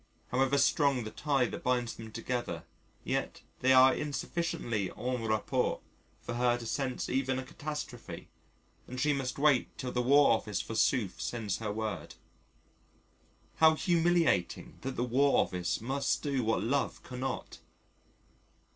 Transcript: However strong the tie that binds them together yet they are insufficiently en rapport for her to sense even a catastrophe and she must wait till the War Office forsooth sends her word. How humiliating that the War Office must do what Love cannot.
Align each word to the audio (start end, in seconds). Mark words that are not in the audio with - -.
However 0.29 0.57
strong 0.57 1.03
the 1.03 1.11
tie 1.11 1.45
that 1.45 1.61
binds 1.61 1.93
them 1.93 2.11
together 2.11 2.63
yet 3.03 3.43
they 3.59 3.71
are 3.71 3.93
insufficiently 3.93 4.89
en 4.97 5.25
rapport 5.27 5.79
for 6.23 6.33
her 6.33 6.57
to 6.57 6.65
sense 6.65 7.07
even 7.07 7.37
a 7.37 7.43
catastrophe 7.43 8.27
and 8.87 8.99
she 8.99 9.13
must 9.13 9.37
wait 9.37 9.77
till 9.77 9.91
the 9.91 10.01
War 10.01 10.31
Office 10.31 10.59
forsooth 10.59 11.21
sends 11.21 11.59
her 11.59 11.71
word. 11.71 12.15
How 13.57 13.75
humiliating 13.75 14.79
that 14.81 14.95
the 14.95 15.03
War 15.03 15.37
Office 15.39 15.81
must 15.81 16.23
do 16.23 16.43
what 16.43 16.63
Love 16.63 17.03
cannot. 17.03 17.59